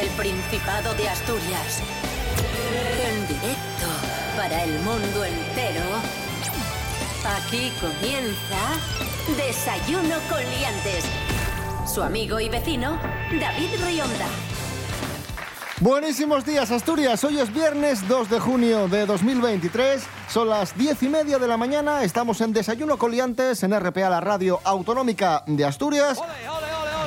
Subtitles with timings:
[0.00, 1.80] el Principado de Asturias.
[3.08, 3.86] En directo
[4.36, 5.84] para el mundo entero.
[7.38, 8.76] Aquí comienza
[9.36, 11.04] Desayuno con Liantes.
[11.86, 12.98] Su amigo y vecino,
[13.40, 14.26] David Rionda.
[15.80, 17.22] Buenísimos días, Asturias.
[17.24, 20.02] Hoy es viernes 2 de junio de 2023.
[20.28, 22.02] Son las 10 y media de la mañana.
[22.02, 26.18] Estamos en Desayuno Coliantes en RPA, la radio autonómica de Asturias.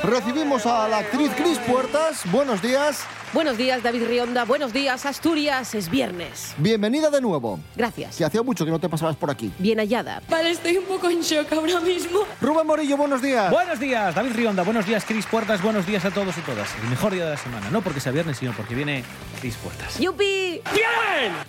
[0.04, 2.24] Recibimos a la actriz Cris Puertas.
[2.32, 3.06] Buenos días.
[3.32, 4.44] Buenos días, David Rionda.
[4.44, 5.76] Buenos días, Asturias.
[5.76, 6.56] Es viernes.
[6.58, 7.60] Bienvenida de nuevo.
[7.76, 8.18] Gracias.
[8.18, 9.52] Que hacía mucho que no te pasabas por aquí.
[9.60, 10.24] Bien hallada.
[10.28, 12.22] Vale, estoy un poco en shock ahora mismo.
[12.42, 13.52] Rubén Morillo, buenos días.
[13.52, 14.64] Buenos días, David Rionda.
[14.64, 15.62] Buenos días, Cris Puertas.
[15.62, 16.70] Buenos días a todos y todas.
[16.82, 17.70] El mejor día de la semana.
[17.70, 19.04] No porque sea viernes, sino porque viene
[19.40, 20.00] Cris Puertas.
[20.00, 20.62] ¡Yupi!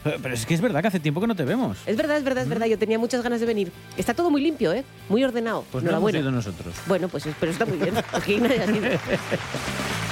[0.05, 1.79] Pero, pero es que es verdad que hace tiempo que no te vemos.
[1.87, 2.67] Es verdad, es verdad, es verdad.
[2.67, 3.73] Yo tenía muchas ganas de venir.
[3.97, 4.85] Está todo muy limpio, ¿eh?
[5.09, 5.65] Muy ordenado.
[5.73, 6.19] Pues no hemos Enhorabuena.
[6.19, 6.75] ido nosotros.
[6.87, 7.95] Bueno, pues pero está muy bien.
[8.13, 8.89] Aquí nadie ha sido.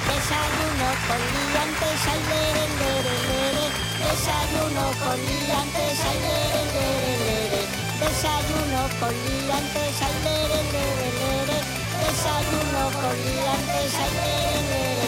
[0.09, 3.65] Desayuno con liantes, ay, lere, lere, lere.
[4.03, 7.61] Desayuno con liantes, ay, lere, lere, lere.
[8.01, 11.57] Desayuno con liantes, ay, lere, lere, lere.
[12.01, 14.98] Desayuno con liantes, ay, lere, lere.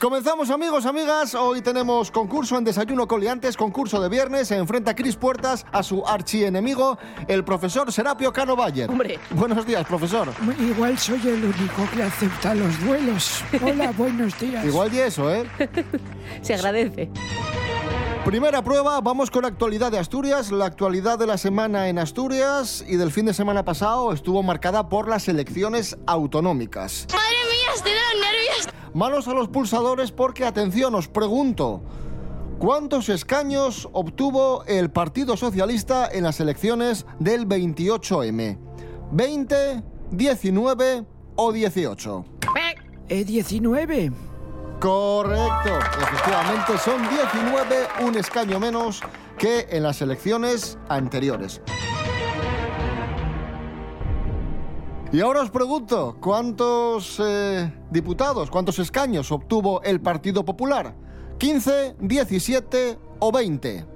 [0.00, 1.34] Comenzamos, amigos, amigas.
[1.34, 4.46] Hoy tenemos concurso en Desayuno Coliantes, concurso de viernes.
[4.46, 8.88] Se enfrenta Cris Puertas a su archienemigo, el profesor Serapio Cano Bayer.
[8.88, 9.18] Hombre.
[9.30, 10.28] Buenos días, profesor.
[10.60, 13.42] Igual soy el único que acepta los duelos.
[13.60, 14.64] Hola, buenos días.
[14.64, 15.48] Igual y eso, ¿eh?
[16.42, 17.10] Se agradece.
[18.24, 20.52] Primera prueba, vamos con la actualidad de Asturias.
[20.52, 24.88] La actualidad de la semana en Asturias y del fin de semana pasado estuvo marcada
[24.88, 27.08] por las elecciones autonómicas.
[27.12, 27.37] Madre
[27.78, 28.68] estoy de los nervios.
[28.94, 31.82] Manos a los pulsadores porque, atención, os pregunto,
[32.58, 38.58] ¿cuántos escaños obtuvo el Partido Socialista en las elecciones del 28M?
[39.12, 41.04] ¿20, 19
[41.36, 42.24] o 18?
[43.08, 44.12] Eh, 19.
[44.80, 49.00] Correcto, efectivamente son 19, un escaño menos
[49.36, 51.60] que en las elecciones anteriores.
[55.10, 60.94] Y ahora os pregunto, ¿cuántos eh, diputados, cuántos escaños obtuvo el Partido Popular?
[61.38, 63.86] ¿15, 17 o 20?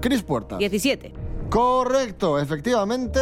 [0.00, 0.56] Cris Puerta.
[0.56, 1.12] 17.
[1.50, 3.20] Correcto, efectivamente.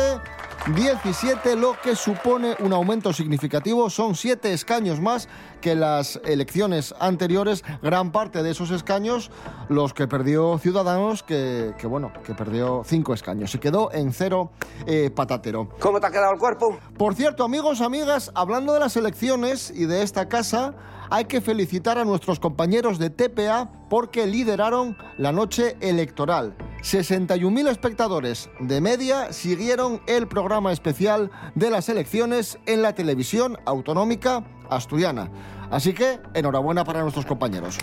[0.69, 3.91] 17, lo que supone un aumento significativo.
[3.91, 5.29] Son 7 escaños más
[5.61, 7.65] que las elecciones anteriores.
[7.83, 9.33] Gran parte de esos escaños
[9.69, 13.51] los que perdió Ciudadanos, que, que bueno, que perdió 5 escaños.
[13.51, 14.53] Se quedó en cero
[14.87, 15.69] eh, patatero.
[15.81, 16.79] ¿Cómo te ha quedado el cuerpo?
[16.97, 20.75] Por cierto, amigos, amigas, hablando de las elecciones y de esta casa,
[21.11, 26.57] hay que felicitar a nuestros compañeros de TPA porque lideraron la noche electoral.
[26.83, 34.45] 61.000 espectadores de media siguieron el programa especial de las elecciones en la televisión autonómica
[34.69, 35.31] asturiana.
[35.71, 37.79] Así que enhorabuena para nuestros compañeros.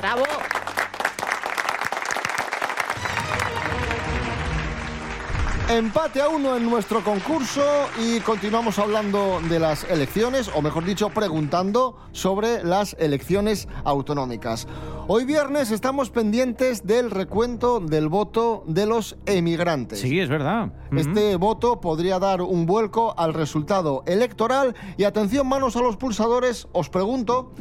[5.69, 7.61] Empate a uno en nuestro concurso
[7.99, 14.67] y continuamos hablando de las elecciones, o mejor dicho, preguntando sobre las elecciones autonómicas.
[15.07, 19.99] Hoy viernes estamos pendientes del recuento del voto de los emigrantes.
[19.99, 20.73] Sí, es verdad.
[20.91, 26.67] Este voto podría dar un vuelco al resultado electoral y atención manos a los pulsadores,
[26.71, 27.53] os pregunto,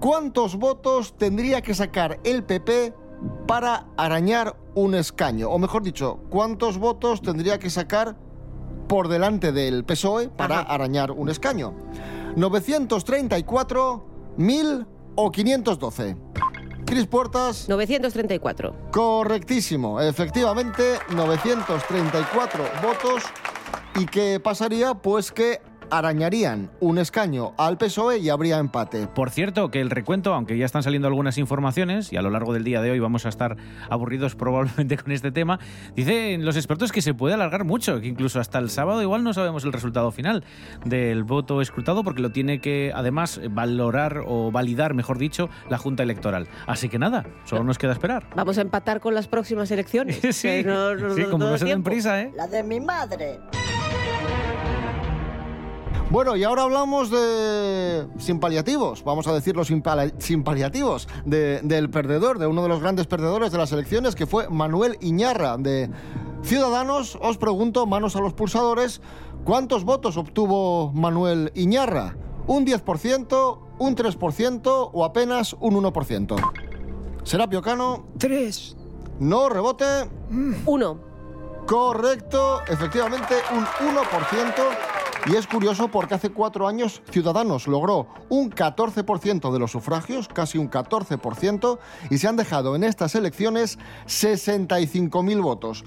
[0.00, 2.92] ¿cuántos votos tendría que sacar el PP
[3.52, 5.50] para arañar un escaño?
[5.50, 8.16] O mejor dicho, ¿cuántos votos tendría que sacar
[8.88, 10.72] por delante del PSOE para Ajá.
[10.72, 11.74] arañar un escaño?
[12.34, 14.02] ¿934,
[14.38, 14.86] 1000
[15.16, 16.16] o 512?
[16.86, 17.68] Cris Puertas.
[17.68, 18.74] 934.
[18.90, 23.22] Correctísimo, efectivamente, 934 votos.
[24.00, 24.94] ¿Y qué pasaría?
[24.94, 25.60] Pues que
[25.92, 29.06] arañarían un escaño al PSOE y habría empate.
[29.08, 32.54] Por cierto, que el recuento, aunque ya están saliendo algunas informaciones, y a lo largo
[32.54, 33.56] del día de hoy vamos a estar
[33.90, 35.60] aburridos probablemente con este tema,
[35.94, 39.34] dicen los expertos que se puede alargar mucho, que incluso hasta el sábado igual no
[39.34, 40.44] sabemos el resultado final
[40.86, 46.02] del voto escrutado, porque lo tiene que además valorar o validar, mejor dicho, la Junta
[46.02, 46.48] Electoral.
[46.66, 48.26] Así que nada, solo nos queda esperar.
[48.34, 50.20] Vamos a empatar con las próximas elecciones.
[50.32, 52.32] Sí, que no- no- sí, no- como no se den prisa, ¿eh?
[52.34, 53.38] La de mi madre.
[56.12, 61.60] Bueno, y ahora hablamos de sin paliativos, vamos a decirlo sin, pala- sin paliativos, de-
[61.62, 65.56] del perdedor, de uno de los grandes perdedores de las elecciones, que fue Manuel Iñarra,
[65.56, 65.88] de
[66.42, 67.18] Ciudadanos.
[67.22, 69.00] Os pregunto, manos a los pulsadores,
[69.44, 72.14] ¿cuántos votos obtuvo Manuel Iñarra?
[72.46, 76.36] ¿Un 10%, un 3% o apenas un 1%?
[77.24, 78.76] Serapio Cano, Tres.
[79.18, 79.84] no rebote,
[80.66, 80.98] Uno.
[81.66, 84.52] correcto, efectivamente un 1%.
[85.30, 90.58] Y es curioso porque hace cuatro años Ciudadanos logró un 14% de los sufragios, casi
[90.58, 91.78] un 14%,
[92.10, 95.84] y se han dejado en estas elecciones 65.000 votos.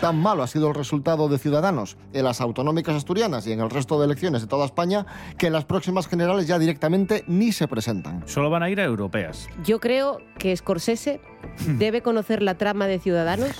[0.00, 3.70] Tan malo ha sido el resultado de Ciudadanos en las autonómicas asturianas y en el
[3.70, 5.06] resto de elecciones de toda España
[5.38, 8.22] que en las próximas generales ya directamente ni se presentan.
[8.28, 9.48] Solo van a ir a europeas.
[9.64, 11.20] Yo creo que Scorsese
[11.78, 13.50] debe conocer la trama de Ciudadanos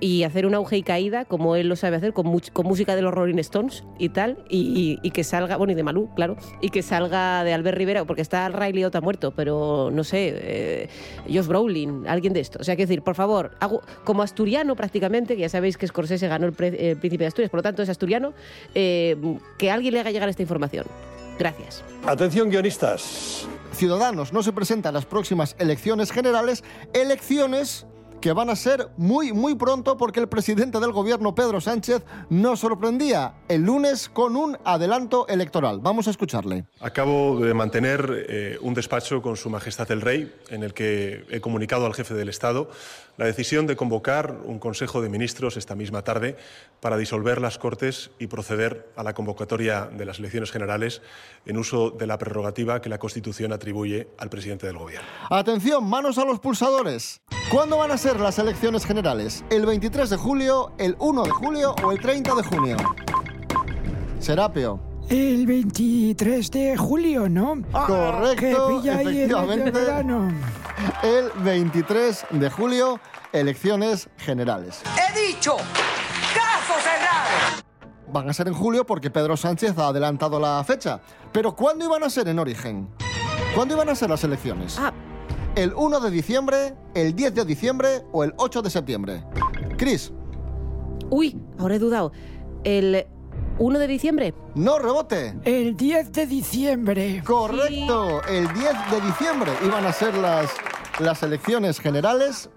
[0.00, 3.12] y hacer un auge y caída, como él lo sabe hacer, con, música de los
[3.14, 6.70] Rolling Stones y tal, y, y- y que salga, bueno, y de Malú, claro, y
[6.70, 10.88] que salga de Albert Rivera, porque está Ray Liotta muerto, pero no sé, eh,
[11.32, 12.58] Josh Brolin, alguien de esto.
[12.60, 16.28] O sea, quiero decir, por favor, hago- como asturiano prácticamente, que ya sabéis que Scorsese
[16.28, 18.34] ganó el, pre- el Príncipe de Asturias, por lo tanto es asturiano,
[18.74, 19.16] eh,
[19.58, 20.86] que alguien le haga llegar esta información.
[21.38, 21.84] Gracias.
[22.06, 23.46] Atención guionistas.
[23.72, 27.86] Ciudadanos no se presenta en las próximas elecciones generales, elecciones
[28.20, 32.60] que van a ser muy, muy pronto porque el presidente del gobierno, Pedro Sánchez, nos
[32.60, 35.80] sorprendía el lunes con un adelanto electoral.
[35.80, 36.64] Vamos a escucharle.
[36.80, 41.40] Acabo de mantener eh, un despacho con Su Majestad el Rey en el que he
[41.40, 42.70] comunicado al jefe del Estado
[43.16, 46.36] la decisión de convocar un Consejo de Ministros esta misma tarde
[46.80, 51.02] para disolver las Cortes y proceder a la convocatoria de las elecciones generales
[51.46, 55.08] en uso de la prerrogativa que la Constitución atribuye al presidente del Gobierno.
[55.30, 57.20] Atención, manos a los pulsadores.
[57.50, 59.44] ¿Cuándo van a ser las elecciones generales?
[59.50, 62.76] ¿El 23 de julio, el 1 de julio o el 30 de junio?
[64.18, 64.80] Serapio.
[65.08, 67.62] El 23 de julio, ¿no?
[67.70, 70.32] Correcto, Que pilla ahí el verano.
[71.02, 73.00] El 23 de julio,
[73.32, 74.82] elecciones generales.
[74.96, 75.56] He dicho,
[76.34, 77.62] caso cerrado.
[78.12, 81.00] Van a ser en julio porque Pedro Sánchez ha adelantado la fecha.
[81.32, 82.88] Pero ¿cuándo iban a ser en origen?
[83.54, 84.78] ¿Cuándo iban a ser las elecciones?
[84.78, 84.92] Ah,
[85.54, 89.24] ¿El 1 de diciembre, el 10 de diciembre o el 8 de septiembre?
[89.78, 90.12] Cris,
[91.08, 92.12] uy, ahora he dudado.
[92.64, 93.06] El
[93.58, 94.34] 1 de diciembre.
[94.54, 95.34] no rebote.
[95.44, 97.22] El 10 de diciembre.
[97.24, 98.54] Correcto, el 10
[98.90, 100.50] de diciembre iban a ser las,
[100.98, 102.50] las elecciones generales,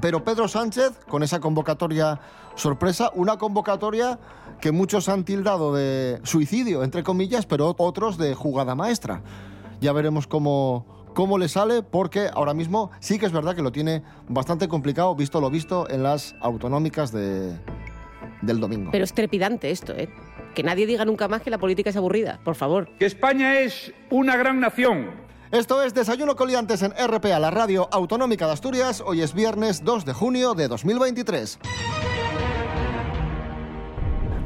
[0.00, 2.20] pero Pedro Sánchez, con esa convocatoria
[2.54, 4.18] sorpresa, una convocatoria
[4.60, 9.22] que muchos han tildado de suicidio, entre comillas, pero otros de jugada maestra.
[9.80, 13.72] Ya veremos cómo, cómo le sale, porque ahora mismo sí que es verdad que lo
[13.72, 17.58] tiene bastante complicado, visto lo visto en las autonómicas de,
[18.42, 18.90] del domingo.
[18.90, 20.08] Pero es trepidante esto, ¿eh?
[20.54, 22.88] Que nadie diga nunca más que la política es aburrida, por favor.
[22.98, 25.10] que España es una gran nación.
[25.50, 29.02] Esto es Desayuno Coliantes en RPA, la radio autonómica de Asturias.
[29.04, 31.58] Hoy es viernes 2 de junio de 2023.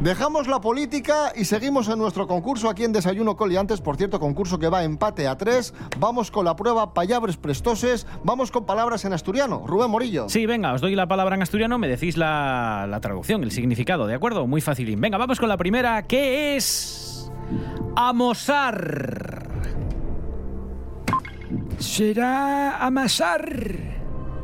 [0.02, 3.80] Dejamos la política y seguimos en nuestro concurso aquí en Desayuno Coliantes.
[3.80, 5.72] Por cierto, concurso que va empate a tres.
[5.96, 8.04] Vamos con la prueba Payabres Prestoses.
[8.24, 9.62] Vamos con palabras en asturiano.
[9.64, 10.28] Rubén Morillo.
[10.28, 14.08] Sí, venga, os doy la palabra en asturiano, me decís la, la traducción, el significado,
[14.08, 14.44] ¿de acuerdo?
[14.48, 15.00] Muy facilín.
[15.00, 17.30] Venga, vamos con la primera, ¿qué es
[17.94, 19.46] amosar?
[21.78, 23.56] Será amasar.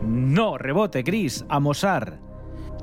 [0.02, 2.27] No, rebote, Cris, amosar.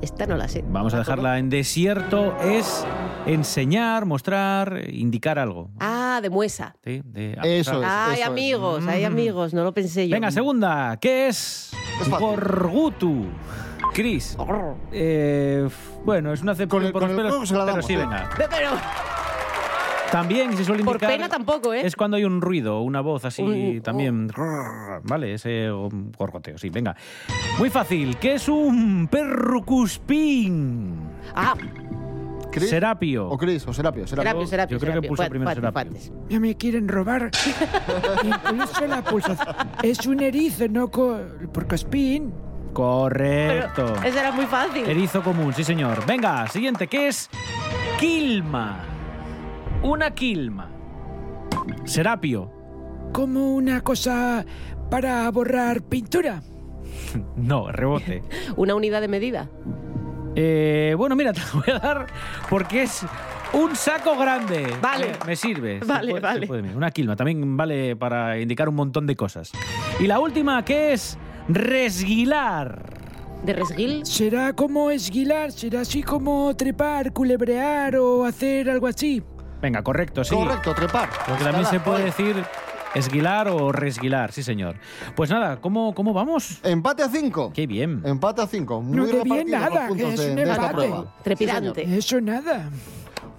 [0.02, 0.62] Esta no la sé.
[0.68, 2.84] Vamos a dejarla en desierto, es
[3.26, 5.70] enseñar, mostrar, indicar algo.
[5.80, 6.76] Ah, de muesa.
[6.84, 7.02] ¿Sí?
[7.04, 7.88] De Eso es.
[7.88, 10.14] Hay amigos, hay amigos, no lo pensé yo.
[10.14, 13.26] Venga, segunda, ¿qué es Es gorgutu?
[13.94, 14.36] Cris.
[14.92, 15.66] Eh,
[16.04, 17.82] bueno, es una acepción Con el- por con los el pelos, juego se la pero
[17.82, 17.96] sí, ¿eh?
[17.96, 18.28] venga.
[18.36, 18.68] Pero
[20.12, 21.10] También se suele por indicar...
[21.12, 21.84] pena tampoco, ¿eh?
[21.84, 24.30] Es cuando hay un ruido, una voz así Un- también.
[25.02, 25.68] Vale, ese
[26.16, 26.96] gorgoteo, sí, venga.
[27.58, 28.16] Muy fácil.
[28.16, 30.94] ¿Qué es un perrucuspín?
[31.34, 31.54] Ah,
[32.52, 32.70] Cris.
[32.70, 33.28] Serapio.
[33.28, 34.06] O Cris, o Serapio.
[34.06, 34.30] Serapio.
[34.30, 34.76] Serapio, Serapio.
[34.76, 35.08] Yo creo que Serapio.
[35.10, 35.92] puso Fue- primero Serapio.
[36.30, 37.30] Ya me quieren robar.
[38.24, 39.56] Incluso la pulsación.
[39.82, 41.18] Es un erizo, no co
[41.52, 42.32] por cospín.
[42.72, 43.92] Correcto.
[43.96, 44.84] Pero esa era muy fácil.
[44.88, 46.04] Erizo común, sí señor.
[46.06, 47.28] Venga, siguiente, ¿qué es
[47.98, 48.78] quilma?
[49.82, 50.68] Una quilma.
[51.84, 52.50] Serapio.
[53.12, 54.44] Como una cosa
[54.90, 56.42] para borrar pintura.
[57.36, 58.22] No, rebote.
[58.56, 59.48] Una unidad de medida.
[60.34, 62.06] Eh, bueno, mira, te lo voy a dar
[62.50, 63.04] porque es
[63.52, 64.66] un saco grande.
[64.82, 65.12] Vale.
[65.26, 65.80] Me sirve.
[65.86, 66.46] Vale, puede- vale.
[66.46, 69.52] puede, una quilma también vale para indicar un montón de cosas.
[70.00, 71.16] Y la última, que es
[71.48, 72.84] resguilar.
[73.44, 74.04] ¿De resguil?
[74.04, 79.22] Será como esguilar, será así como trepar, culebrear o hacer algo así.
[79.60, 80.34] Venga, correcto, sí.
[80.34, 81.08] Correcto, trepar.
[81.26, 82.44] Porque también se puede decir
[82.94, 84.76] esguilar o resguilar, sí señor.
[85.14, 86.60] Pues nada, ¿cómo, cómo vamos?
[86.62, 87.52] Empate a 5.
[87.54, 88.02] Qué bien.
[88.04, 88.80] Empate a 5.
[88.80, 90.74] Muy No, qué bien, nada, puntos que es de, un de esta empate.
[90.74, 91.14] prueba.
[91.22, 91.96] Trepidante.
[91.96, 92.70] Eso nada.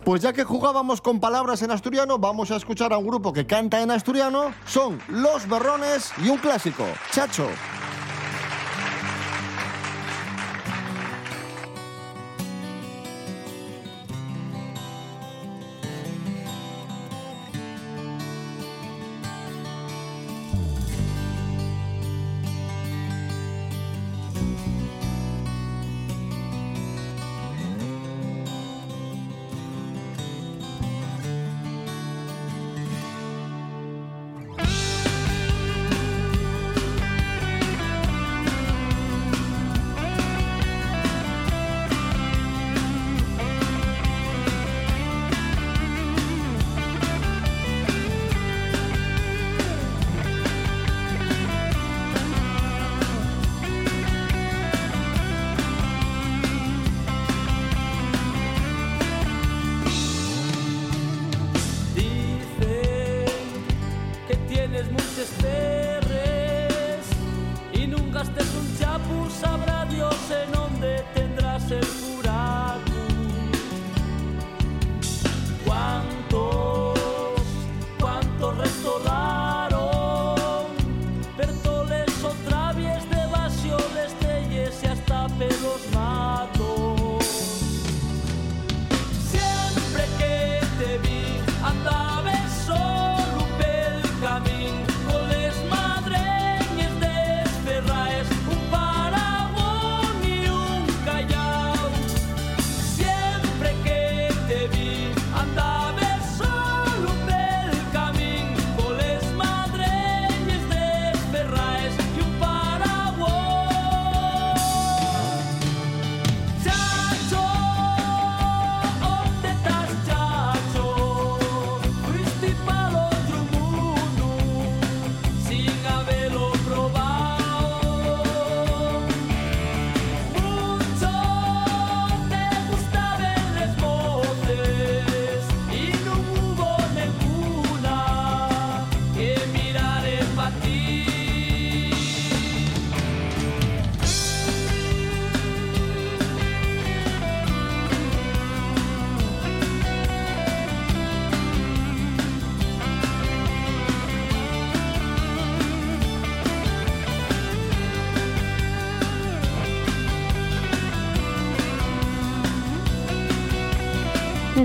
[0.03, 3.45] Pues ya que jugábamos con palabras en asturiano, vamos a escuchar a un grupo que
[3.45, 4.53] canta en asturiano.
[4.65, 7.47] Son Los Berrones y un clásico, Chacho.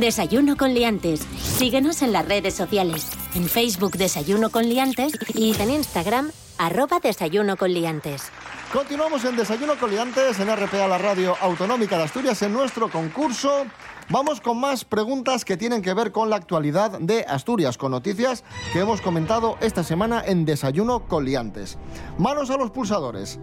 [0.03, 1.21] Desayuno con liantes.
[1.39, 3.09] Síguenos en las redes sociales.
[3.37, 8.25] En Facebook Desayuno con liantes y en Instagram arroba Desayuno con liantes.
[8.73, 13.65] Continuamos en Desayuno Coliantes en RPA, la radio autonómica de Asturias, en nuestro concurso.
[14.09, 18.43] Vamos con más preguntas que tienen que ver con la actualidad de Asturias, con noticias
[18.73, 21.79] que hemos comentado esta semana en Desayuno Coliantes.
[22.19, 23.39] Manos a los pulsadores.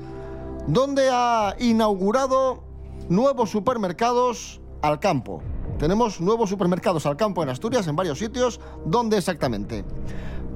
[0.67, 2.65] ¿Dónde ha inaugurado
[3.07, 5.41] nuevos supermercados al campo?
[5.79, 8.59] Tenemos nuevos supermercados al campo en Asturias, en varios sitios.
[8.85, 9.85] ¿Dónde exactamente?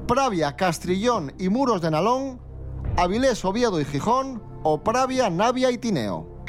[0.06, 2.38] Pravia, Castrillón y Muros de Nalón,
[2.98, 6.44] Avilés, Oviedo y Gijón, o Pravia, Navia y Tineo.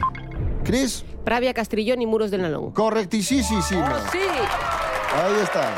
[0.65, 2.72] Cris, Pravia, Castrillón y Muros del Nalón.
[2.72, 3.62] correctísimo.
[3.62, 3.75] sí!
[3.75, 5.74] Ahí está.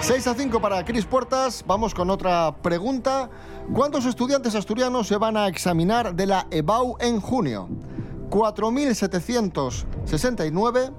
[0.00, 1.64] 6 a 5 para Cris Puertas.
[1.66, 3.30] Vamos con otra pregunta.
[3.72, 7.68] ¿Cuántos estudiantes asturianos se van a examinar de la EBAU en junio?
[8.30, 10.92] ¿4.769,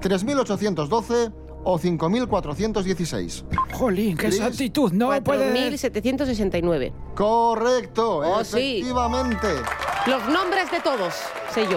[0.00, 1.32] 3.812
[1.64, 3.44] o 5.416?
[3.74, 5.52] Jolín, qué exactitud, no puede...
[5.72, 6.92] 4.769.
[7.14, 8.78] Correcto, Oh, sí.
[8.78, 9.48] efectivamente.
[10.06, 11.14] Los nombres de todos,
[11.54, 11.76] sé yo.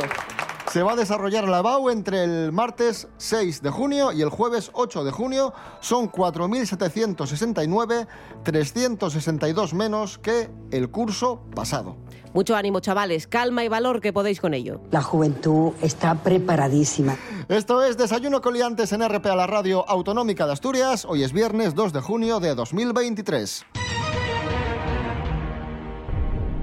[0.72, 4.72] Se va a desarrollar la BAU entre el martes 6 de junio y el jueves
[4.74, 5.54] 8 de junio.
[5.80, 8.08] Son 4.769,
[8.44, 11.96] 362 menos que el curso pasado.
[12.34, 13.28] Mucho ánimo, chavales.
[13.28, 14.82] Calma y valor que podéis con ello.
[14.92, 17.16] La juventud está preparadísima.
[17.48, 21.06] Esto es Desayuno Coliantes en RPA, la radio autonómica de Asturias.
[21.06, 23.66] Hoy es viernes 2 de junio de 2023.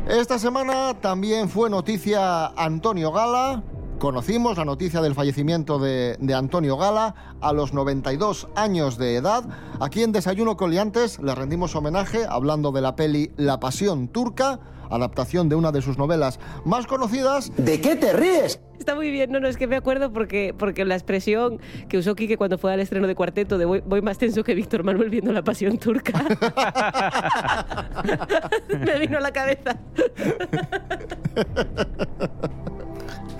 [0.09, 3.62] Esta semana también fue noticia Antonio Gala.
[4.02, 9.44] Conocimos la noticia del fallecimiento de, de Antonio Gala a los 92 años de edad.
[9.78, 14.59] Aquí en Desayuno Coliantes le rendimos homenaje hablando de la peli La Pasión Turca,
[14.90, 17.52] adaptación de una de sus novelas más conocidas.
[17.56, 18.59] ¿De qué te ríes?
[18.76, 22.16] Está muy bien, no, no, es que me acuerdo porque, porque la expresión que usó
[22.16, 25.11] Quique cuando fue al estreno de Cuarteto de voy, voy más tenso que Víctor Manuel
[25.11, 26.12] viendo la pasión turca.
[28.85, 29.78] me vino a la cabeza.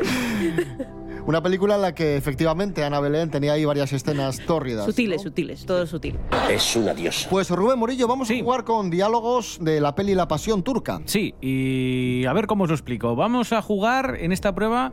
[1.27, 4.85] Una película en la que efectivamente Ana Belén tenía ahí varias escenas tórridas.
[4.87, 6.19] Sutiles, sutiles, todo sutil.
[6.51, 7.29] Es una diosa.
[7.31, 11.01] Pues Rubén Morillo, vamos a jugar con diálogos de la peli La Pasión Turca.
[11.05, 13.15] Sí, y a ver cómo os lo explico.
[13.15, 14.93] Vamos a jugar en esta prueba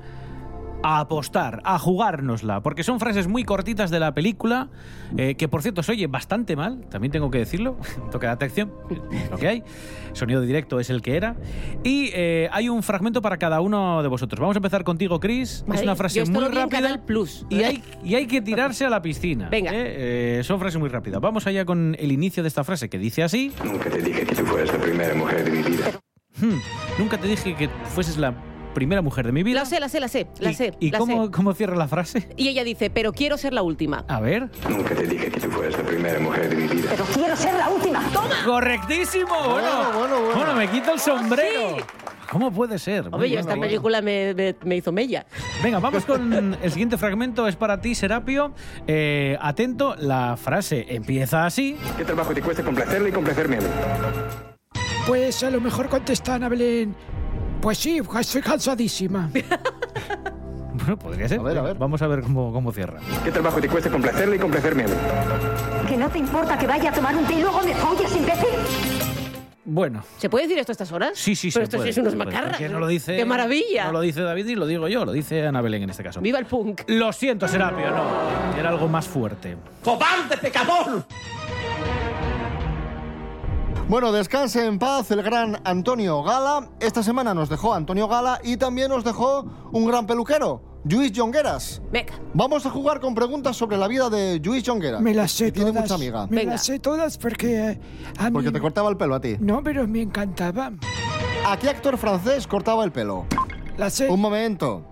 [0.81, 4.69] a apostar, a jugárnosla, porque son frases muy cortitas de la película,
[5.17, 7.77] eh, que por cierto se oye bastante mal, también tengo que decirlo,
[8.12, 8.71] toque de atención,
[9.12, 9.63] es lo que hay,
[10.13, 11.36] sonido directo es el que era,
[11.83, 14.39] y eh, hay un fragmento para cada uno de vosotros.
[14.39, 17.45] Vamos a empezar contigo, Chris, es Vale, una yo frase muy rápida Plus.
[17.50, 19.50] y hay, y hay que tirarse a la piscina.
[19.50, 19.71] Venga.
[19.74, 20.39] ¿eh?
[20.39, 21.19] Eh, son frases muy rápidas.
[21.21, 23.51] Vamos allá con el inicio de esta frase que dice así.
[23.63, 25.91] Nunca te dije que tú fueras la primera mujer de mi vida.
[26.39, 26.57] "Hmm,
[26.98, 28.33] nunca te dije que fueses la
[28.79, 29.59] primera mujer de mi vida.
[29.59, 30.74] La sé, la sé, la sé, la ¿Y- sé.
[30.79, 31.31] ¿Y la cómo, sé.
[31.31, 32.29] cómo cierra la frase?
[32.38, 34.05] Y ella dice, pero quiero ser la última.
[34.07, 34.50] A ver.
[34.69, 36.88] Nunca te dije que tú fueras la primera mujer de mi vida.
[36.91, 38.01] Pero quiero ser la última.
[38.13, 38.36] ¡Toma!
[38.45, 39.33] ¡Correctísimo!
[39.50, 40.53] Bueno, bueno, bueno.
[40.55, 41.77] me quito el sombrero.
[42.31, 43.05] ¿Cómo puede ser?
[43.05, 43.62] Muy Hombre, yo bueno, esta bueno.
[43.63, 45.25] película me, me- me hizo mella.
[45.63, 47.48] Venga, vamos con el siguiente fragmento.
[47.48, 48.53] Es para ti, Serapio.
[48.88, 51.75] Eh, atento, la frase empieza así.
[51.98, 53.65] ¿Qué trabajo te cuesta complacerle y complacerme a mí?
[55.07, 56.95] Pues a lo mejor contesta Ana Belén.
[57.62, 59.30] Pues sí, estoy cansadísima.
[60.72, 61.39] Bueno, podría ser.
[61.42, 61.78] A ver, a ver.
[61.78, 63.01] Vamos a ver cómo, cómo cierra.
[63.25, 64.94] ¿Qué trabajo te cuesta complacerle y complacerme a mí?
[65.89, 68.48] ¿Que no te importa que vaya a tomar un té y luego me folles, imbécil?
[69.66, 70.04] Bueno.
[70.18, 71.12] ¿Se puede decir esto a estas horas?
[71.16, 72.62] Sí, sí, Pero se esto puede, sí es unos macarras.
[72.62, 73.18] No lo dice.
[73.18, 73.86] ¡Qué maravilla!
[73.88, 76.22] No lo dice David y lo digo yo, lo dice Ana Belén en este caso.
[76.22, 76.84] ¡Viva el punk!
[76.88, 78.58] Lo siento, Serapio, no.
[78.58, 79.58] Era algo más fuerte.
[79.84, 81.06] ¡Cobarde pecador!
[83.89, 86.69] Bueno, descanse en paz el gran Antonio Gala.
[86.79, 91.81] Esta semana nos dejó Antonio Gala y también nos dejó un gran peluquero, Luis Jongueras.
[91.91, 92.13] Venga.
[92.36, 95.01] Vamos a jugar con preguntas sobre la vida de Luis Jongueras.
[95.01, 95.86] Me las sé que tiene todas.
[95.86, 96.27] mucha amiga.
[96.27, 96.51] Me Venga.
[96.51, 97.79] las sé todas porque eh,
[98.19, 98.31] a mí...
[98.31, 99.38] Porque te cortaba el pelo a ti.
[99.39, 100.72] No, pero me encantaba.
[101.48, 103.25] ¿A qué actor francés cortaba el pelo?
[103.75, 104.08] La sé.
[104.08, 104.86] Un momento.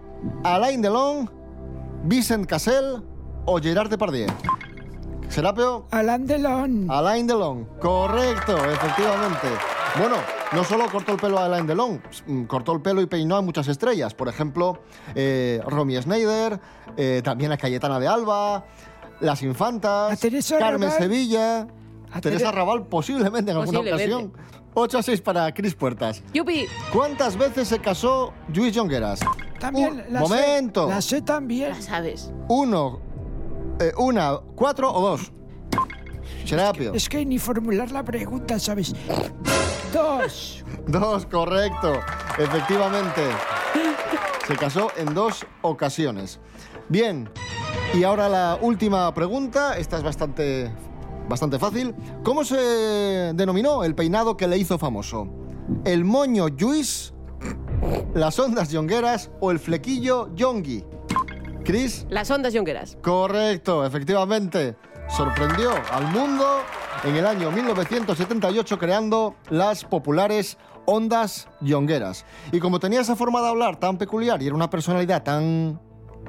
[0.43, 1.29] ¿Alain Delon,
[2.05, 3.03] Vincent Cassel
[3.45, 4.25] o Gerard Depardieu?
[5.29, 5.85] Serapio.
[5.91, 6.89] Alain Delon.
[6.89, 7.65] Alain Delon.
[7.79, 9.47] Correcto, efectivamente.
[9.99, 10.15] Bueno,
[10.53, 13.41] no solo cortó el pelo a Alain Delon, mm, cortó el pelo y peinó a
[13.41, 14.13] muchas estrellas.
[14.13, 14.79] Por ejemplo,
[15.15, 16.59] eh, Romy Schneider,
[16.95, 18.65] eh, también a Cayetana de Alba,
[19.19, 20.19] Las Infantas,
[20.59, 20.97] Carmen Raval.
[21.03, 21.67] Sevilla,
[22.13, 24.33] A Teresa Tere- Raval posiblemente en alguna ocasión.
[24.79, 26.21] 8 a 6 para Cris Puertas.
[26.33, 26.67] ¡Yupi!
[26.93, 29.19] ¿Cuántas veces se casó Luis Jongueras?
[29.59, 30.85] También Un la momento.
[30.87, 30.93] sé.
[30.93, 31.69] La sé también.
[31.71, 32.31] La sabes.
[32.47, 32.99] Uno,
[33.79, 35.31] eh, una, cuatro o dos.
[36.45, 36.93] Serapio.
[36.93, 38.93] Es que ni formular la pregunta, ¿sabes?
[39.93, 40.63] Dos.
[40.87, 41.93] Dos, correcto.
[42.37, 43.21] Efectivamente.
[44.47, 46.39] Se casó en dos ocasiones.
[46.87, 47.29] Bien.
[47.93, 50.71] Y ahora la última pregunta, esta es bastante,
[51.27, 51.93] bastante fácil.
[52.23, 52.55] ¿Cómo se
[53.35, 55.27] denominó el peinado que le hizo famoso?
[55.83, 57.13] ¿El moño Lluís,
[58.13, 60.85] las ondas yongueras o el flequillo yongui?
[61.67, 62.05] Chris.
[62.09, 62.97] Las ondas yongueras.
[63.01, 64.77] Correcto, efectivamente.
[65.09, 66.61] Sorprendió al mundo
[67.03, 72.25] en el año 1978 creando las populares ondas yongueras.
[72.53, 75.77] Y como tenía esa forma de hablar tan peculiar y era una personalidad tan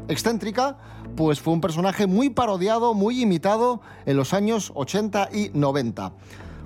[0.08, 0.76] excéntrica,
[1.16, 6.14] pues fue un personaje muy parodiado, muy imitado en los años 80 y 90.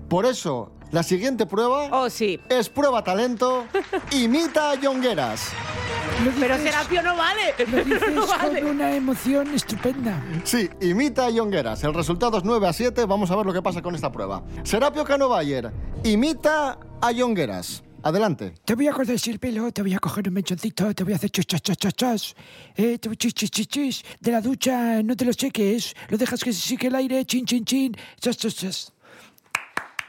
[0.09, 2.41] Por eso, la siguiente prueba oh, sí.
[2.49, 3.65] es prueba talento,
[4.13, 5.53] imita a yongueras.
[6.39, 7.55] Pero Serapio no vale.
[7.71, 8.61] Lo dices no vale.
[8.61, 10.23] con una emoción estupenda.
[10.45, 11.83] Sí, imita a Yongueras.
[11.85, 13.05] El resultado es 9 a 7.
[13.07, 14.43] Vamos a ver lo que pasa con esta prueba.
[14.63, 15.71] Serapio Cano Bayer,
[16.05, 17.83] imita a Yongueras.
[18.05, 18.55] Adelante.
[18.65, 21.17] Te voy a cortar el pelo, te voy a coger un mechoncito, te voy a
[21.17, 22.35] hacer chas, chas, chas, chas, chas.
[22.75, 24.03] Eh, te voy chis, chis, chis, chis.
[24.19, 25.95] De la ducha, no te lo cheques.
[26.09, 27.97] Lo dejas que se sique el aire, chin, chin, chin.
[28.21, 28.93] Chas, chas, chas.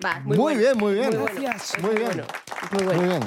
[0.04, 0.60] Va, Muy, muy, bueno.
[0.60, 1.10] bien, muy bien.
[1.10, 1.40] Muy bueno.
[1.40, 1.82] Gracias.
[1.84, 2.06] Muy bien.
[2.08, 2.24] bueno,
[2.72, 3.00] muy bueno.
[3.00, 3.24] Muy bien.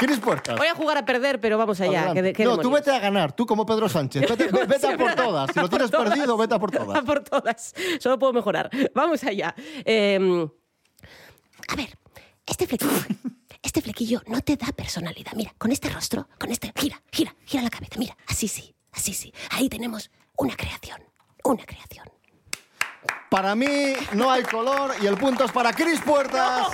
[0.00, 0.56] Cris Puertas.
[0.56, 2.14] Voy a jugar a perder, pero vamos allá.
[2.38, 4.22] No, tú vete a ganar, tú como Pedro Sánchez.
[4.28, 5.50] Vete, vete a por todas.
[5.52, 6.08] Si lo tienes todas.
[6.08, 6.98] perdido, vete a por todas.
[6.98, 7.74] A por todas.
[8.00, 8.70] Solo puedo mejorar.
[8.94, 9.54] Vamos allá.
[9.84, 10.48] Eh,
[11.68, 11.98] A ver,
[12.46, 12.90] este flequillo,
[13.62, 15.32] este flequillo no te da personalidad.
[15.36, 16.72] Mira, con este rostro, con este...
[16.74, 17.96] Gira, gira, gira la cabeza.
[17.98, 19.32] Mira, así sí, así sí.
[19.50, 21.02] Ahí tenemos una creación,
[21.44, 22.06] una creación.
[23.30, 23.66] Para mí
[24.14, 26.66] no hay color y el punto es para Cris Puertas.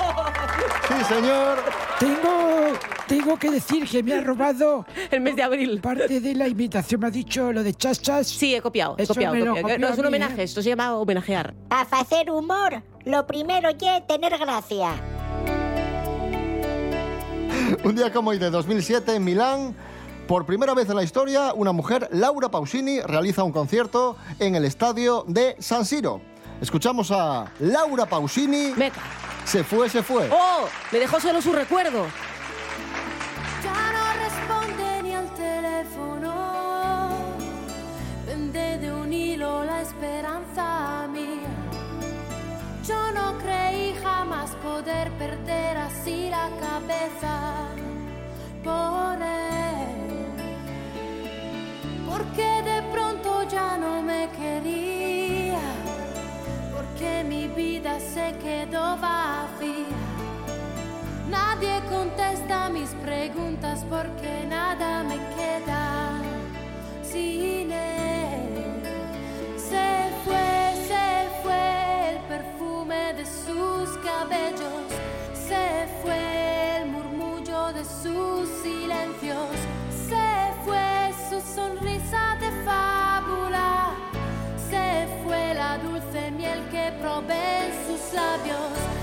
[0.89, 1.59] Sí, señor.
[2.01, 2.73] Tengo,
[3.07, 5.79] tengo que decir que me ha robado el mes de abril.
[5.83, 7.03] parte de la imitación.
[7.03, 8.27] Me ha dicho lo de chas, chas.
[8.27, 8.95] sí, he copiado.
[8.99, 9.69] He Eso copiado, me he lo copiado.
[9.69, 10.41] copió No, es a un mí, homenaje.
[10.41, 10.45] ¿eh?
[10.45, 11.55] Esto se llama homenajear.
[11.69, 14.93] A hacer humor, lo primero ya es tener gracia.
[17.85, 19.77] Un día como hoy de 2007 en Milán,
[20.27, 24.65] por primera vez en la historia, una mujer, Laura Pausini, realiza un concierto en el
[24.65, 26.23] estadio de San Siro.
[26.61, 28.73] Escuchamos a Laura Pausini.
[28.77, 29.01] Meca.
[29.45, 30.29] Se fue, se fue.
[30.33, 30.69] ¡Oh!
[30.91, 32.07] Me dejó solo su recuerdo.
[33.63, 37.11] Ya no responde ni al teléfono.
[38.25, 41.53] Pende de un hilo la esperanza mía.
[42.89, 47.69] Yo no creí jamás poder perder así la cabeza
[48.65, 50.17] por él.
[52.09, 54.46] Porque de pronto ya no me quería.
[58.17, 60.01] Se quedó vacía.
[61.29, 65.83] Nadie contesta mis preguntas porque nada me queda
[67.03, 68.55] sin él.
[69.71, 69.89] Se
[70.25, 70.49] fue,
[70.91, 71.09] se
[71.43, 71.65] fue
[72.13, 74.87] el perfume de sus cabellos,
[75.35, 75.67] se
[76.01, 79.51] fue el murmullo de sus silencios,
[80.11, 80.29] se
[80.65, 82.36] fue su sonrisa
[87.07, 88.96] miel que probé en sus labios,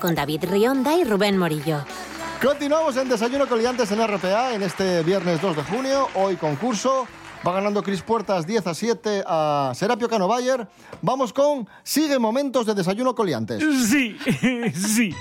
[0.00, 1.84] con David Rionda y Rubén Morillo.
[2.42, 6.08] Continuamos en Desayuno con Liantes en RPA en este viernes 2 de junio.
[6.14, 7.06] Hoy concurso.
[7.46, 10.68] Va ganando Cris Puertas 10 a 7 a Serapio Cano Bayer.
[11.02, 13.62] Vamos con Sigue Momentos de Desayuno Coliantes.
[13.88, 14.16] Sí,
[14.74, 15.14] sí.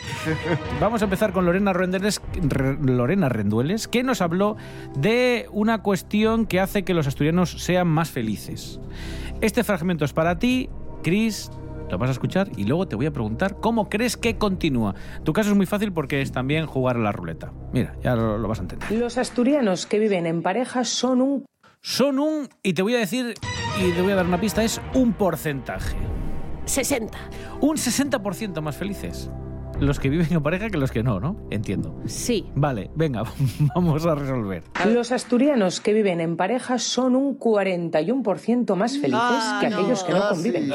[0.80, 4.56] Vamos a empezar con Lorena Rendueles, Re- Lorena Rendueles, que nos habló
[4.98, 8.80] de una cuestión que hace que los asturianos sean más felices.
[9.42, 10.70] Este fragmento es para ti,
[11.04, 11.52] Cris.
[11.90, 14.96] Lo vas a escuchar y luego te voy a preguntar cómo crees que continúa.
[15.24, 17.52] Tu caso es muy fácil porque es también jugar a la ruleta.
[17.74, 18.92] Mira, ya lo, lo vas a entender.
[18.92, 21.46] Los asturianos que viven en pareja son un
[21.82, 23.34] Son un, y te voy a decir,
[23.80, 25.96] y te voy a dar una pista, es un porcentaje.
[26.66, 27.18] 60.
[27.62, 29.32] Un 60% más felices.
[29.80, 31.38] Los que viven en pareja que los que no, ¿no?
[31.52, 31.96] Entiendo.
[32.06, 32.46] Sí.
[32.56, 33.24] Vale, venga,
[33.76, 34.64] vamos a resolver.
[34.86, 39.78] Los asturianos que viven en pareja son un 41% más felices Ah, que no.
[39.78, 40.34] aquellos que no Casi.
[40.36, 40.70] conviven.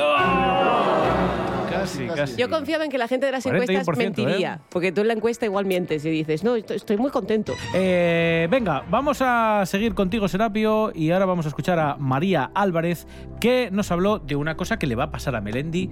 [1.71, 2.37] Casi, casi.
[2.37, 4.67] Yo confiaba en que la gente de las 41%, encuestas mentiría, ¿eh?
[4.71, 7.53] porque tú en la encuesta igual mientes y dices, no, estoy, estoy muy contento.
[7.75, 13.07] Eh, venga, vamos a seguir contigo, Serapio, y ahora vamos a escuchar a María Álvarez,
[13.41, 15.91] que nos habló de una cosa que le va a pasar a Melendi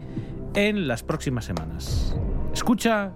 [0.55, 2.16] en las próximas semanas.
[2.53, 3.12] Escucha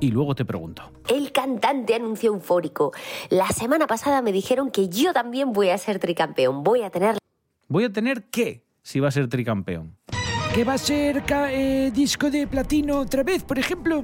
[0.00, 0.82] y luego te pregunto.
[1.08, 2.92] El cantante anunció eufórico.
[3.30, 6.62] La semana pasada me dijeron que yo también voy a ser tricampeón.
[6.62, 7.18] Voy a tener
[7.70, 9.94] Voy a tener qué si va a ser tricampeón.
[10.54, 14.02] ¿Que va a ser eh, disco de platino otra vez, por ejemplo?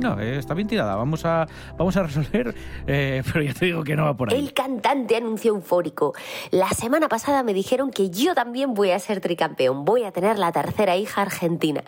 [0.00, 0.94] No, eh, está bien tirada.
[0.94, 2.54] Vamos a, vamos a resolver,
[2.86, 4.38] eh, pero ya te digo que no va por ahí.
[4.38, 6.14] El cantante anunció eufórico.
[6.52, 9.84] La semana pasada me dijeron que yo también voy a ser tricampeón.
[9.84, 11.82] Voy a tener la tercera hija argentina.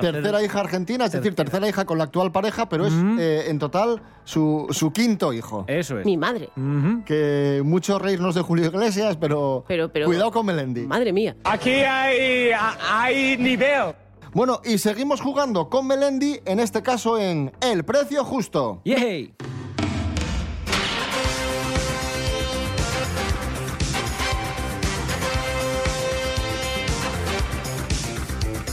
[0.00, 3.58] Tercera hija argentina, es decir, tercera hija con la actual pareja, pero es eh, en
[3.58, 5.64] total su, su quinto hijo.
[5.68, 6.04] Eso es.
[6.06, 6.50] Mi madre.
[7.04, 10.86] Que mucho reírnos de Julio Iglesias, pero, Pero, pero- cuidado con Melendi.
[10.86, 11.36] Madre mía.
[11.44, 12.50] Aquí hay,
[12.90, 13.94] hay nivel.
[14.34, 18.82] Bueno, y seguimos jugando con Melendi, en este caso en El Precio Justo.
[18.84, 19.34] ¡Yay!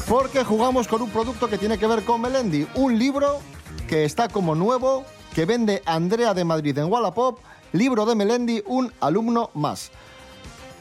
[0.07, 2.67] Porque jugamos con un producto que tiene que ver con Melendi.
[2.75, 3.39] Un libro
[3.87, 7.39] que está como nuevo, que vende Andrea de Madrid en Wallapop.
[7.73, 9.91] Libro de Melendi, un alumno más.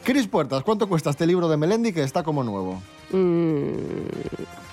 [0.03, 2.79] Cris Puertas, ¿cuánto cuesta este libro de Melendi que está como nuevo?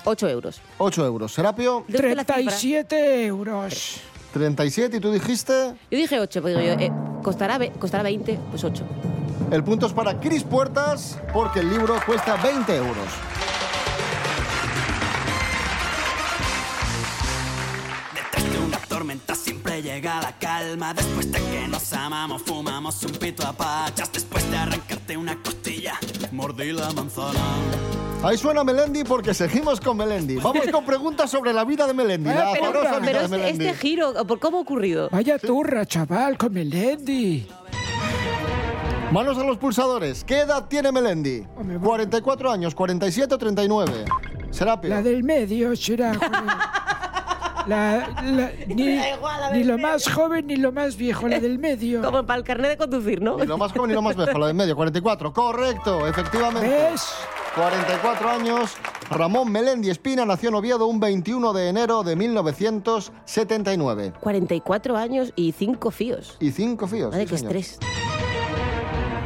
[0.05, 0.61] 8 euros.
[0.77, 1.33] 8 euros.
[1.33, 2.35] Serapio, Dulce la cifra.
[2.35, 4.01] 37 euros.
[4.33, 5.73] 37 y tú dijiste...
[5.89, 6.91] Yo dije 8, pero digo yo, eh,
[7.23, 8.83] costará, costará 20, pues 8.
[9.51, 13.07] El punto es para Cris Puertas porque el libro cuesta 20 euros.
[19.83, 20.93] Llega la calma.
[20.93, 24.11] Después de que nos amamos, fumamos un pito a pachas.
[24.11, 25.95] Después de arrancarte una costilla,
[26.31, 27.39] mordí la manzana.
[28.23, 30.37] Ahí suena Melendi porque seguimos con Melendi.
[30.37, 32.29] Vamos con preguntas sobre la vida de Melendi.
[32.29, 33.65] Eh, la pero- vida Pero de este, Melendi.
[33.65, 35.09] este giro, ¿por cómo ha ocurrido?
[35.11, 37.45] Vaya turra, chaval, con Melendi.
[39.11, 40.23] Manos a los pulsadores.
[40.23, 41.45] ¿Qué edad tiene Melendi?
[41.83, 44.05] 44 años, 47 o 39.
[44.49, 44.89] Serapio.
[44.89, 46.13] La del medio será.
[47.63, 47.69] joder.
[47.69, 48.99] La, la- ni,
[49.53, 52.01] ni lo más joven ni lo más viejo, la del medio.
[52.01, 53.37] Como para el carnet de conducir, ¿no?
[53.37, 55.33] Ni lo más joven ni lo más viejo, la de en medio, 44.
[55.33, 56.67] Correcto, efectivamente.
[56.69, 57.05] ¿Ves?
[57.55, 58.73] 44 años.
[59.11, 64.13] Ramón Melendi Espina nació en Oviedo un 21 de enero de 1979.
[64.19, 66.37] 44 años y 5 fíos.
[66.39, 67.11] Y cinco fíos.
[67.11, 67.55] Madre, sí, qué señor.
[67.57, 67.79] estrés.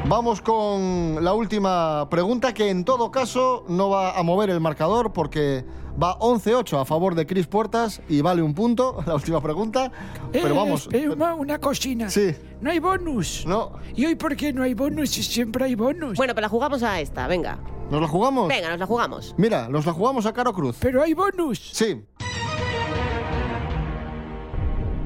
[0.10, 5.12] Vamos con la última pregunta que en todo caso no va a mover el marcador
[5.12, 5.66] porque
[6.02, 9.92] va 11-8 a favor de Cris Puertas y vale un punto la última pregunta.
[10.32, 10.82] Pero Eh, vamos.
[10.84, 12.10] espera, una, una cocina.
[12.10, 12.36] Sí.
[12.62, 13.46] No hay bonus.
[13.48, 13.74] No.
[13.96, 16.18] ¿Y hoy por qué no hay bonus si siempre hay bonus?
[16.18, 17.60] Bueno, pues la jugamos a esta, venga.
[17.90, 18.48] ¿Nos la jugamos?
[18.50, 19.34] Venga, nos la jugamos.
[19.38, 20.78] Mira, nos la jugamos a Caro Cruz.
[20.80, 21.70] Pero hay bonus.
[21.74, 22.02] Sí.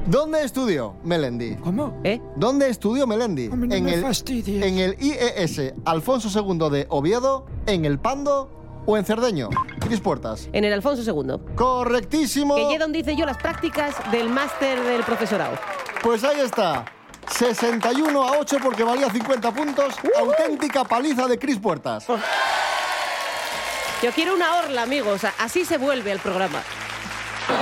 [0.06, 1.54] ¿Dónde estudió Melendi?
[1.56, 1.96] ¿Cómo?
[2.02, 2.20] ¿Eh?
[2.36, 3.48] ¿Dónde estudió Melendi?
[3.48, 4.64] No en, me el, fastidies.
[4.64, 8.50] en el IES Alfonso II de Oviedo, en el Pando
[8.84, 9.48] o en Cerdeño.
[9.82, 10.48] Cris Puertas.
[10.52, 11.54] En el Alfonso II.
[11.54, 12.56] Correctísimo.
[12.68, 15.58] Que donde hice yo las prácticas del máster del profesorado.
[16.02, 16.84] Pues ahí está.
[17.30, 19.94] 61 a 8 porque valía 50 puntos.
[20.18, 22.06] Auténtica paliza de Cris Puertas.
[24.02, 25.22] Yo quiero una orla, amigos.
[25.38, 26.62] Así se vuelve el programa.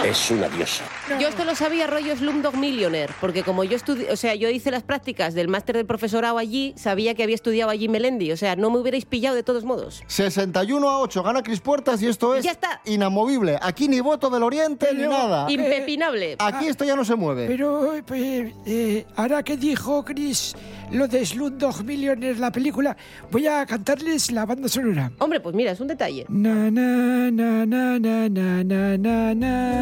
[0.05, 0.85] Es una diosa.
[1.21, 4.71] Yo esto lo sabía rollo Slumdog Millionaire, porque como yo estudié, o sea, yo hice
[4.71, 8.57] las prácticas del máster del profesorado allí, sabía que había estudiado allí Melendi, o sea,
[8.57, 10.03] no me hubierais pillado de todos modos.
[10.07, 12.81] 61 a 8, gana Cris Puertas y esto es Ya está.
[12.87, 13.59] inamovible.
[13.61, 15.51] Aquí ni voto del Oriente ni nada.
[15.51, 16.37] Impepinable.
[16.39, 17.47] Aquí esto ya no se mueve.
[17.47, 20.55] Pero, pues, eh, ahora que dijo Chris
[20.93, 22.97] lo de Slumdog Millionaire, la película,
[23.31, 25.13] voy a cantarles la banda sonora.
[25.19, 26.25] Hombre, pues mira, es un detalle.
[26.29, 29.80] Na na na na na na na na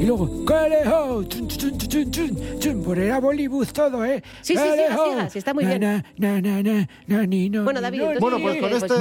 [0.00, 1.24] y luego, ¡Calejo!
[1.24, 2.82] ¡Chun, chun, chun, chun, chun!
[2.82, 4.22] Por era Bollywood todo, ¿eh?
[4.40, 5.80] Sí, sí, siga, siga, sí, está muy bien.
[5.80, 8.94] Na, na, na, na, ni, no, bueno, David, bueno, pues con este...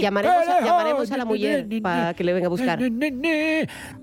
[0.00, 2.78] Llamaremos a, llamaremos a la mujer para que le venga a buscar.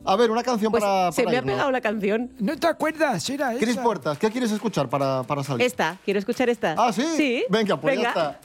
[0.06, 2.32] A ver, una canción para, Se me ha pegado la canción.
[2.40, 3.30] ¿No te acuerdas?
[3.30, 3.60] Era esa.
[3.60, 5.66] Cris Puertas, ¿qué quieres escuchar para, para salir?
[5.66, 6.76] Esta, quiero escuchar esta.
[6.78, 7.06] ¿Ah, sí?
[7.18, 7.44] Sí.
[7.50, 8.40] Venga, pues ya está.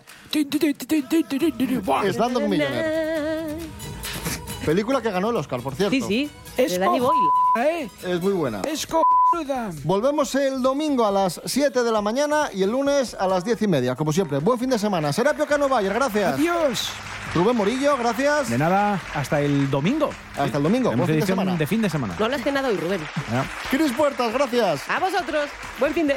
[2.13, 3.57] Slumdog Millionaire.
[4.65, 5.91] Película que ganó el Oscar, por cierto.
[5.95, 6.31] Sí, sí.
[6.57, 7.31] Es De Danny Boyle.
[7.59, 7.89] ¿eh?
[8.03, 8.61] Es muy buena.
[8.63, 8.87] Es.
[9.85, 13.63] Volvemos el domingo a las 7 de la mañana y el lunes a las 10
[13.63, 14.39] y media, como siempre.
[14.39, 15.13] Buen fin de semana.
[15.13, 16.35] Serapio Cano Bayer, gracias.
[16.35, 16.91] Adiós.
[17.35, 18.51] Rubén Morillo, gracias.
[18.51, 20.11] De nada, hasta el domingo.
[20.37, 20.91] Hasta el domingo.
[20.91, 21.57] Buen fin de edición semana.
[21.57, 22.17] de fin de semana.
[22.19, 23.01] No hablas de nada hoy, Rubén.
[23.71, 24.83] Cris Puertas, gracias.
[24.91, 25.49] A vosotros.
[25.79, 26.17] Buen fin de...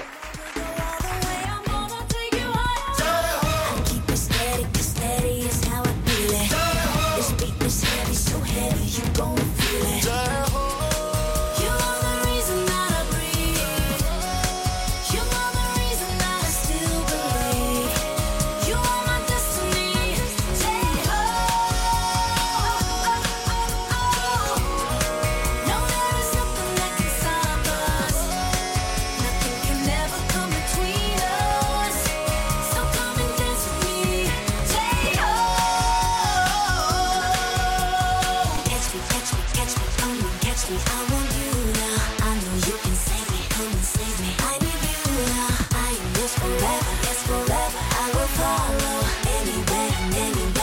[46.43, 46.93] Forever,
[47.27, 47.79] forever.
[48.01, 48.99] I will follow
[49.37, 49.91] anywhere
[50.25, 50.62] anywhere.